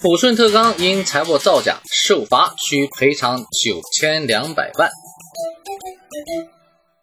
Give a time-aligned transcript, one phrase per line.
[0.00, 4.88] 抚顺特钢因财务造假受罚，需赔偿九千两百万。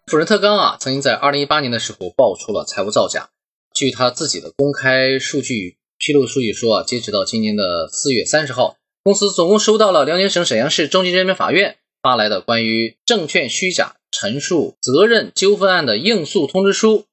[0.05, 3.27] 抚顺特钢啊，曾经在二零一八年的时候爆出了财务造假。
[3.73, 17.03] 据他自己的公开数据披露数据说啊，截止到今年的四月三十号，公司总共收到了辽宁省沈阳市中级人民法院发来的关于证券虚假陈述责任纠纷案的应诉通知书，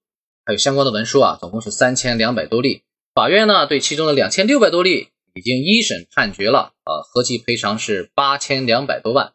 [0.44, 2.82] 还有相关的文书啊，总共是三千两百多例。
[3.14, 9.32] 法院呢，对其中的两千六百多例已经一审判决了，呃，合计赔偿是八千两百多万。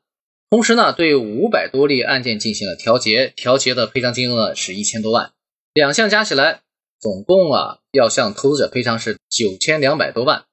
[0.50, 5.34] 同时呢，对五百多例案件进行了调解，调节的赔偿金额是一千多万。
[5.74, 6.62] 两项加起来，
[7.00, 10.46] 总共啊要向投资者赔偿是九千两百多万。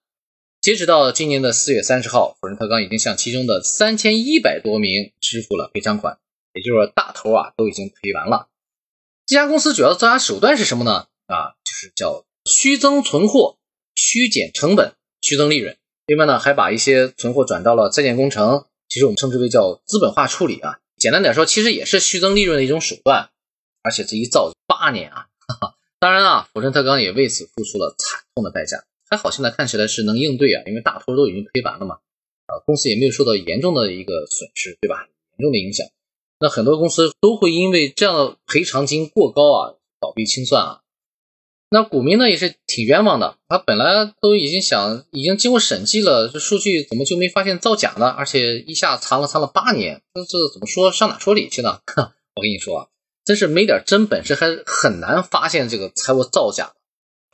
[0.61, 6.19] 截止到今年的四月三十号，抚顺特钢已经向其中的三千一百多名支付了赔偿款，
[6.55, 8.49] 也就是说大头啊都已经赔完了。
[9.27, 11.07] 这家公司主要的造假手段是什么呢？
[11.27, 12.25] 啊，就是叫。
[12.47, 13.57] 虚增存货、
[13.95, 14.93] 虚减成本、
[15.25, 15.75] 虚增利润，
[16.07, 20.81] 另外呢，还把一些存货转到了在建工程，其实我们称之为叫资本化处理啊。
[20.99, 23.31] 简单点说，其实也是虚增利润的一种手段。
[23.83, 25.75] 而且这一造八年啊，哈哈。
[25.99, 28.85] 当然啊，抚顺特钢也为此付出了惨痛的代价。
[29.09, 31.95] 还好现在看起来是能应对啊，因为大头都已经赔完了嘛，
[32.47, 35.09] 啊，公司也没有受到严重的一个损失，对吧？
[35.39, 35.87] 严重的影响。
[36.39, 40.81] 那很多公司都会因为这样的赔偿金过高啊，倒闭清算啊。
[41.75, 48.07] 那股民呢也是挺冤枉的，他本来都已经想，已经经过审计了，这数据怎么就没发现造假呢？
[48.11, 51.81] 而且一下藏了藏了八年，这这怎么说上哪说理去呢？
[52.37, 52.87] 我跟你说啊，
[53.25, 56.75] 真是没点真本事，还很难发现这个财务造假。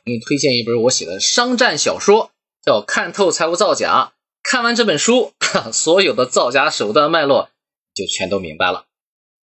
[0.03, 2.31] 给你推荐一本我写的商战小说，
[2.65, 4.13] 叫《看透财务造假》。
[4.41, 5.33] 看完这本书，
[5.71, 7.49] 所有的造假手段脉络
[7.93, 8.85] 就全都明白了。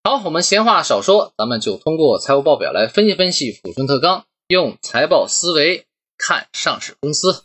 [0.02, 4.24] 好，我们闲话少说，咱们就通过财务报表来分析分析抚顺特钢。
[4.50, 5.84] 用财报思维
[6.16, 7.44] 看上市公司。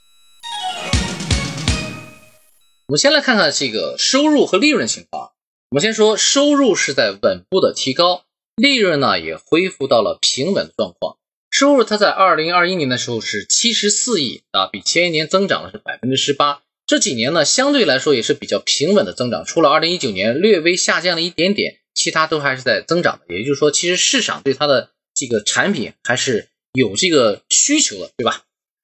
[2.88, 5.32] 我们先来看看这个收入和利润情况。
[5.72, 8.24] 我们先说收入是在稳步的提高，
[8.56, 11.18] 利润呢也恢复到了平稳的状况。
[11.52, 16.62] 收入它在二零二一年的时候是七十四亿啊，比前一年增长了是百分之十八。
[16.88, 23.36] 这几年呢相对来说也是比较平稳的增长，除了二零一九年略微下降了一点点，其他都还是在增长的。
[23.36, 26.48] 也就是说，其实市场对它的这个产品还是。
[26.74, 28.44] 有这个需求了，对吧？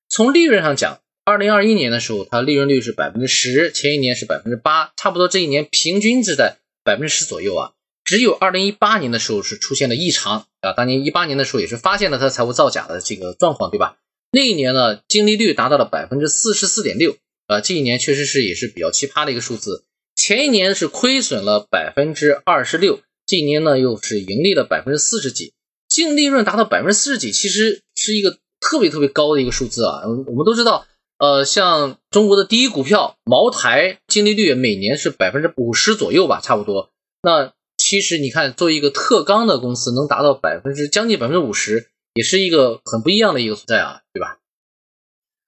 [0.10, 7.72] 从利润上讲，二零二一年的时候，它利润率是百分之十，前一年是百分之八，差不多这一年平均是在百分之十左右啊。
[8.04, 13.98] 只有二零一八年的时候是出现了异常啊，当年一八年的时候也是发现了它财务造假的这个状况，对吧？
[14.32, 17.18] 那一年呢，净利率达到了百分之四十四点六，
[17.48, 19.84] 啊，这一年确实是也是比较奇葩的一个数字。
[20.16, 25.54] 前一年是亏损了百分之二十六，这一年呢又是盈利了百分之四十几。
[25.90, 30.04] 净利润达到百分之四十几，其实是一个特别特别高的一个数字啊。
[30.06, 30.86] 我们都知道，
[31.18, 36.92] 呃，像中国的第一股票茅台，净利率每年是百分之五十左右吧，差不多。
[37.22, 44.38] 那其实你看，作为一个特钢的公司，能达到百分之将近百分之五十，也是一个很不一样的一个存在啊，对吧？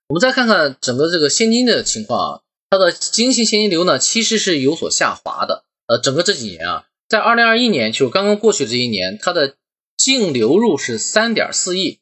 [0.08, 5.64] 我们再看看整个这个现金的情况啊，它的经营现金流呢，其实是有所下滑的。
[5.88, 9.56] 呃，整个这几年啊，在二零二一年，就刚刚过去这一年，它的
[10.04, 12.00] 净流入是三点四亿，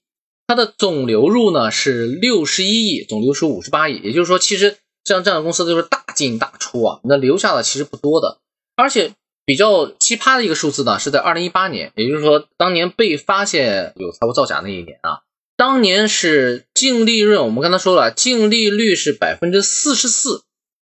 [0.48, 4.00] 它的总流入呢是六十一亿，总流出五十八亿。
[4.02, 8.40] 也就是说，其实像这样的公司都是大进大出啊，那留下的其实不多的。
[8.78, 9.12] 而且
[9.46, 15.20] 比较奇葩的一个数字呢，是在二零一八年，也就是说当年被发现有财务造假那一年啊，
[15.58, 20.44] 当年是净利润，我们刚才说了，净利率是百分之四十四，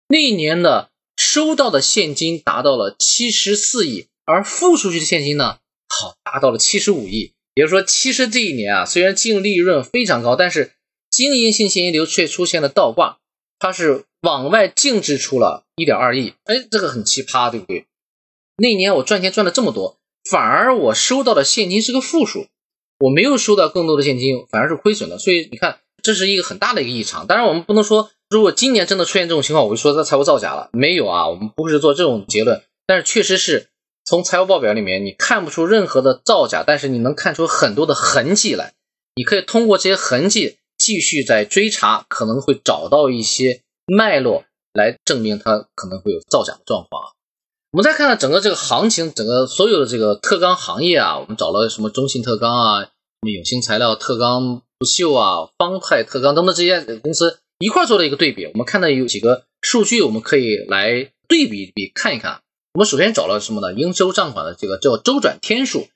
[0.08, 5.58] 那一年的收到的现金达到了七十四亿，而付出去的现金呢？
[5.98, 10.74] 好，达到了七十五亿，也就是说，其实这一年啊，虽然净利润非常高，但是
[11.10, 13.20] 经营性现金流却出现了倒挂，
[13.60, 17.86] 它是往外净支出了一点二亿，哎，这个很奇葩，对不对？
[18.58, 19.98] 那年我赚钱赚了这么多，
[20.30, 22.48] 反而我收到的现金是个负数，
[23.00, 27.26] 我没有收到更多的现金，反而是亏损的，所以你看，这是一个很大的一个异常。
[27.26, 33.70] 当然，我们不能说，如果今年真的出现这种情况，我就说它财务造假了，没有啊，我们不是做这种结论，但是确实是。
[34.06, 38.74] 从财务报表里面，你看不出任何的造假，但是你能看出很多的痕迹来。
[39.16, 44.44] 你可以通过这些痕迹继续在追查，可能会找到一些脉络
[44.74, 47.08] 来证明它可能会有造假的状况啊。
[47.72, 52.90] 我们再看看整个这个行情，整个所有的这个特钢行业啊，我们找了什么中信特钢啊、什
[53.22, 58.46] 么永兴材料、特钢不锈啊、方太特钢等等这些公司一块做了一个对比。
[58.46, 62.42] 我们看到有几个数据，我们可以来对比比看一看。
[62.76, 63.72] 我们首先找了什么呢？
[63.72, 65.88] 应收账款的这个叫周转天数。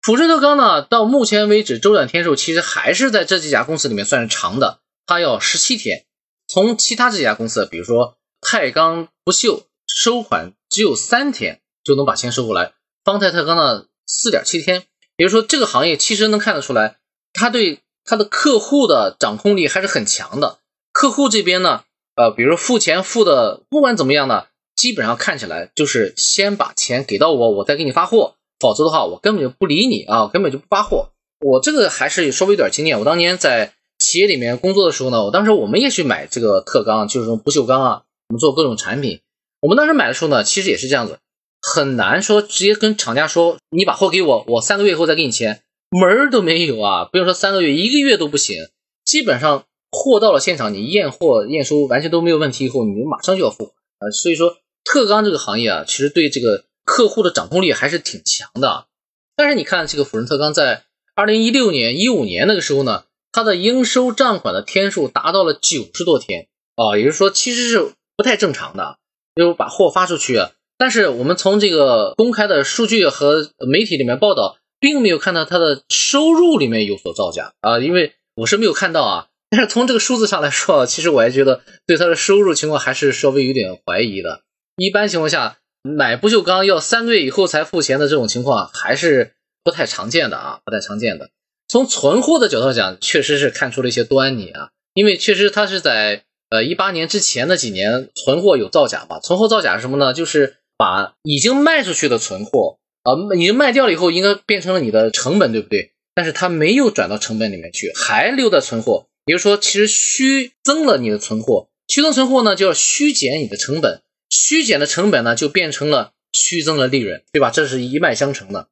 [0.00, 6.04] 抚顺特钢呢，到目前为止周转天数其实还是在这几家公司里面算是长的，它要十七天。
[6.46, 14.84] 从其他这家公司，比如说太钢不锈，收款只有三天就能把钱收回来，方太特钢呢四点七天。
[15.16, 16.98] 比如说这个行业其实能看得出来，
[17.32, 20.60] 他对他的客户的掌控力还是很强的。
[20.92, 21.82] 客户这边呢，
[22.14, 24.44] 呃，比如付钱付的不管怎么样呢，
[24.76, 31.10] 基本上看起来就是先把钱给到我，我再给你发货，否则的话我根本就不理你啊，根本就不发货。
[31.40, 33.72] 我这个还是稍微有点经验，我当年在。
[33.96, 39.20] 企业里面工作的时候呢，我当时我们也去买这个特钢，就是说不锈钢啊，我们做各种产品。
[39.60, 41.20] 我们当时买的时候呢，其实也是这样子，
[41.62, 47.04] 很难说直接跟厂家说你把货给我，我三个月以后再给你钱，门儿都没有啊！
[47.04, 48.66] 不用说三个月，一个月都不行。
[49.04, 54.10] 基本上货到了现场，你验货验收完全都没有问题以后，你就马上就要付啊。
[54.10, 58.86] 所以说特钢这个行业啊，其实对这个客户的掌控力还是挺强的。
[59.34, 60.84] 但是你看这个辅仁特钢在
[61.14, 63.04] 二零一六年、一五年那个时候呢。
[63.36, 66.46] 它的应收账款的天数达到了九十多天
[66.76, 68.98] 啊，也就是说其实是不太正常的，
[69.34, 70.40] 就是把货发出去。
[70.78, 79.26] 但是我们从这个公开的数据和媒体里面报道，并没有看到它的收入里面有所造假啊，因为我是没有看到啊。
[79.50, 84.42] 但是从这个数字上来说，其实我还觉得对它的收入情况还是稍微有点怀疑的。
[84.76, 89.32] 一般情况下，买不锈钢要三个月以后才付钱的这种情况还是
[89.62, 91.30] 不太常见的啊，不太常见的。
[91.68, 99.20] 从存货的角度讲，确实是看出了一些端倪啊，因为确实它是在呃一八年之前的几年存货有造假吧。
[99.20, 100.12] 存货造假是什么呢？
[100.12, 105.92] 就是把已经卖出去的存货啊，已经卖掉了以后，应该变成了你的成本，对不对？
[106.14, 109.06] 但是它没有转到成本里面去，还留在存货。
[109.26, 114.02] 也就是说，其实虚增了你的存货，虚增存货呢，就要虚减你的成本，
[114.34, 117.50] 虚减的成本呢，就变成了虚增的利润，对吧？
[117.50, 118.66] 这是一脉相承的。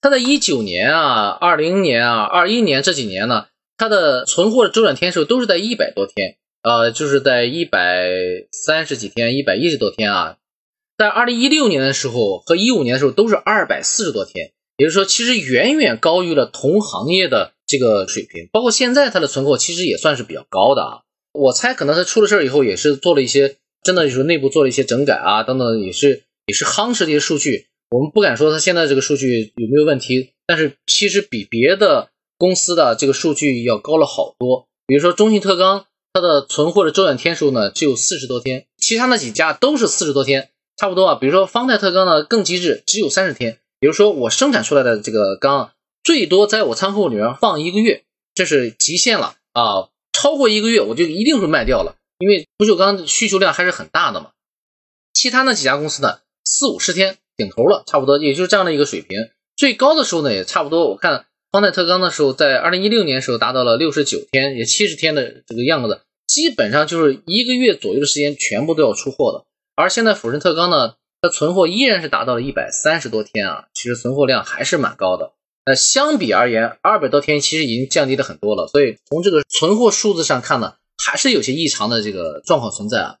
[0.00, 8.08] 它在一九年啊、二零年啊、二一年这几年呢，它的存货周转天数都是在一百多天，呃，就是在一百
[8.52, 10.36] 三十几天、一百一十多天啊。
[10.96, 18.48] 在二零一六年的时候和一五年的时候都是二百四十多天，也就是说，其实远远高于了同行业的这个水平。
[18.52, 21.00] 包括现在它的存货其实也算是比较高的啊。
[21.32, 27.66] 我猜可能它出了事儿以后也是做了一些，真的就是内部做了一些整改啊等等，也是也是夯实这些数据。
[27.90, 34.68] 我们不敢说它现在这个数据有没有问题，但是其实比别的公司的这个数据要高了好多。
[34.86, 41.14] 比如说中信特钢，它的存货的周转天数呢只有四十多天，其他那几家都是四十多天，差不多啊。
[41.14, 43.58] 比如说方太特钢呢更极致，只有三十天。
[43.80, 45.72] 比如说我生产出来的这个钢，
[46.04, 48.04] 最多在我仓库里面放一个月，
[48.34, 49.88] 这是极限了啊。
[50.12, 54.30] 超过一个月我就一定会卖掉了，因为不锈钢需求量还是很大的嘛。
[55.12, 57.16] 其他那几家公司呢，四五十天。
[57.36, 59.30] 顶头了，差不多也就是这样的一个水平。
[59.56, 60.90] 最高的时候呢，也差不多。
[60.90, 69.46] 我看方太特钢的时候，在二零一六年时候达到了六十九天，也七十天的这个样子，基本上就是一个月左右的时间全部都要出货的。
[69.74, 75.32] 而现在抚顺特钢呢，它存货依然是达到了一百三十多天啊，其实存货量还是蛮高的。
[75.64, 78.66] 那，相比而言，二百多天其实已经降低了很多了。
[78.66, 80.74] 所以从这个存货数字上看呢，
[81.10, 83.16] 还是有些异常的这个状况存在啊。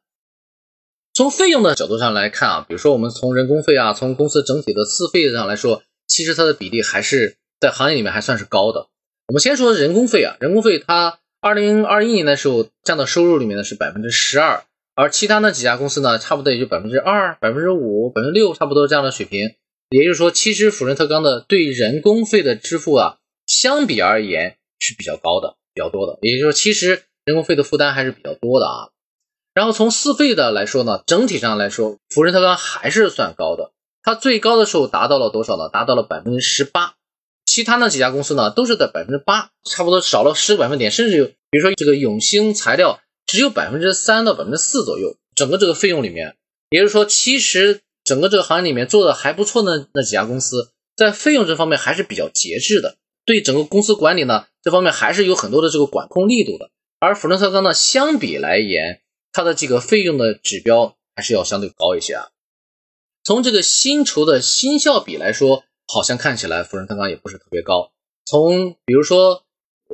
[1.12, 8.86] 从费用的角度上来看啊，比如说我们从人工费啊，从公司整体的资费上来说，其实它的比例还是在行业里面还算是高的。
[9.26, 14.62] 我们先说人工费啊，人工费它二零二一年的时候占到收入里面的是百分之十二，
[14.94, 19.56] 而其他那几家公司呢，差不多也就百分之二、百分之五、百分之六，差不多这样的水平。
[19.90, 23.16] 也就是说，其实抚顺特钢的对人工费的支付啊，
[23.46, 26.20] 相比而言是比较高的、比较多的。
[26.22, 28.88] 也就是说，其实人工费的负担还是比较多的啊。
[29.54, 33.72] 然后从四费的来说呢，整体上来说，福仁特钢还是算高的。
[34.02, 35.68] 它最高的时候达到了多少呢？
[35.68, 36.94] 达到了百分之十八。
[37.44, 40.90] 其他那几家公司呢，都是在百分之八，差不多少了十个百分点。
[40.90, 45.16] 甚至有，比如说这个永兴材料，只有百分之三到百分之四左右。
[45.34, 46.36] 整个这个费用里面，
[46.70, 52.96] 也就是说，其实整个这个行业里面做的还不错的那几家公司，在费用这方面还是比较节制的。
[53.26, 56.70] 对整个公司管理呢，这方面还是有很多的这个管控力度的。
[57.00, 59.00] 而福仁特钢呢，相比来言，
[59.32, 62.28] 它的这个费用的指标还是要相对高一些啊。
[63.24, 67.90] 从这个薪酬的薪效比来说，好像看起来福仁特钢也不是特别高。
[68.26, 69.44] 从比如说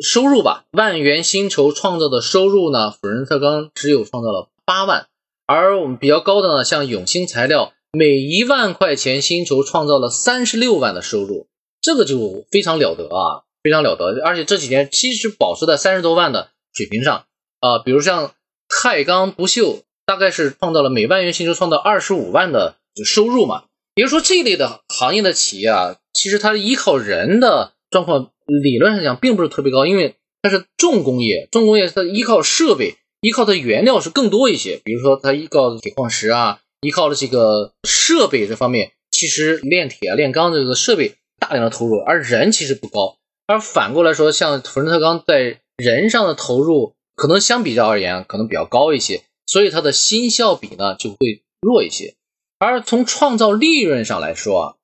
[0.02, 5.06] 收入吧，万元薪酬创造的收入呢，福仁特钢只有创造了八万，
[5.46, 11.46] 而我们比较高的呢，像永兴材料，每一万块钱薪酬创造了三十六万的收入，
[11.80, 14.20] 这个就非常了得啊，非常了得。
[14.24, 17.24] 而且这几年其实保持在三十多万的水平上
[17.60, 18.32] 啊，比如像。
[18.68, 23.62] 太钢不锈大概是创造了每万元薪酬创造二十五万的收入嘛？
[23.94, 43.16] 比如说这一类的行业的企业啊，其实它依靠人的状况，理论上讲并不是特别高，因为它是重工业，重工业它依靠设备，依靠的原料是更多一些，比如说它依靠的铁矿石啊，依靠的这个设备这方面，其实炼铁啊、炼钢这个设备大量的投入，而人其实不高。
[43.46, 52.14] 而反过来说，像福伦特钢在人上的投入，可能相比较而言，可能比较高一些，所以它的新效比呢就会弱一些。
[52.58, 54.74] 而从创造利润上来说啊，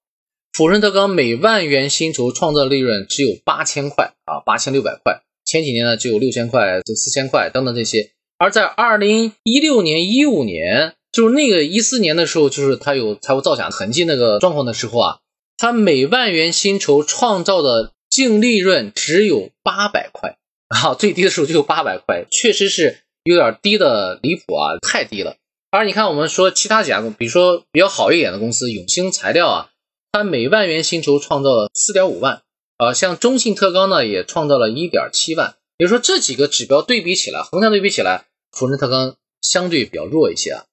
[0.53, 5.23] 福伦特钢每万元薪酬创造利润只有八千块啊，八千六百块。
[5.47, 8.11] 前几年呢只有六千块、就四千块等等这些。
[8.37, 15.19] 而在二零一六年、一五年，就是那个一四年的时候，就是它有财务造假痕迹那个状况的时候啊，
[15.57, 20.37] 它每万元薪酬创造的净利润只有八百块
[20.73, 25.37] 啊，最低的时候就有八百块，确实是有点低的离谱啊，太低了。
[25.71, 29.71] 而你看，我们说其他几家公司，比如说比较好一点的公司，永兴材料啊，
[30.13, 32.43] 它每万元薪酬创造了四点五万，
[32.79, 35.57] 啊，像中信特钢呢，也创造了一点七万。
[35.77, 38.27] 比如说这几个指标对比起来，横向对比起来。
[38.53, 40.65] 福伦特钢相对比较弱一些啊，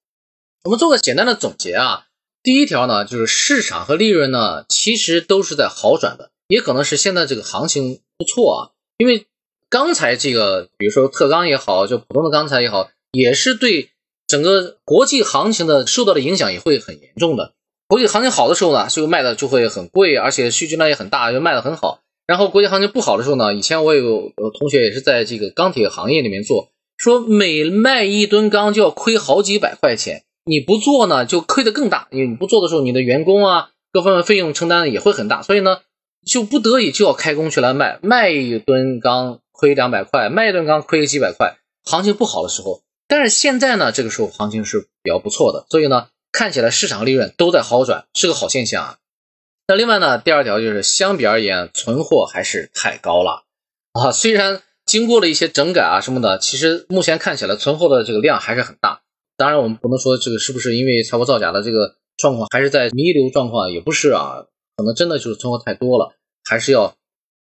[0.64, 2.06] 我们做个简单的总结啊。
[2.42, 8.60] 第一条呢，就是市场和利润呢，其实都是在好转的，也可能是现在这个行情不错啊。
[8.98, 9.26] 因为
[9.70, 13.90] 钢材这个，比如说特钢也好，就普通的钢材也好，也是对
[14.26, 17.54] 整个国际行情的受到的影响也会很严重的。
[17.86, 22.00] 国际行情好的时候呢，就卖的就会很贵，而且需求量也很大，就卖的很好。
[22.26, 26.68] 然后国际行情不好的时候呢，以前我有同学也是在这个钢铁行业里面做。
[26.96, 35.78] 说每卖一吨钢就要亏好几百块钱，你不做呢就亏得更大，因为你不做的时候，你的员工啊各方面费用承担的也会很大，所以呢
[36.26, 42.82] 就不得已就要开工去来卖，卖一吨钢亏两百块，卖一吨钢亏几百块，行情不好的时候。
[43.06, 48.96] 但是现在呢，这个时候行情是比较不错的，所以呢看起来市场利润都在好转，是个好现象啊。
[49.66, 53.44] 那另外呢，第二条就是相比而言，存货还是太高了
[53.92, 54.62] 啊，虽然。
[54.86, 59.02] 经过了一些整改啊什么的，其实目前看起来存货的这个量还是很大。
[59.36, 66.96] 当然，我们不能说这个是不是因为财务造假的这个状况，还是在弥留状况，也不是啊，可能真的就是存货太多了，还是要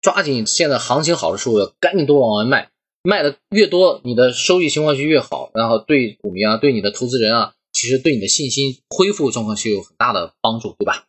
[0.01, 2.69] 抓紧现在行情好的时候，要赶紧多往外卖，
[3.03, 11.05] 卖的越多，你的收益情况就越好，然后对股民啊，对你的投资人啊，其实对你的信心恢复状况是有很大的帮助，对吧？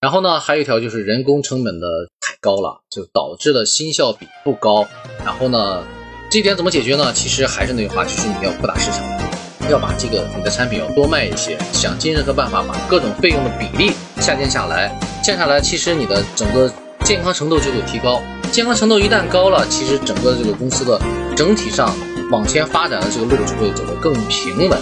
[0.00, 1.86] 然后呢，还有一条就是人工成本的
[2.20, 4.88] 太高了，就导致了新效比不高。
[5.24, 5.86] 然后呢，
[6.28, 7.12] 这一点怎么解决呢？
[7.12, 14.92] 其实还是那句话，就是你要扩大市场，要把这个你的产品要多卖一些，想尽任何办法把各种费用的比例下降下来。
[15.22, 16.68] 降下来，其实你的整个
[17.04, 18.20] 健康程度就会提高。
[18.50, 21.00] 健康程度一旦高了，其实整个这个公司的
[21.36, 21.94] 整体上
[22.30, 24.78] 往前发展的这个路就会走得更平稳。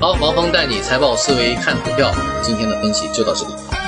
[0.00, 2.10] 好，王峰带你财报思维看股票，
[2.42, 3.79] 今天的分析就到这里。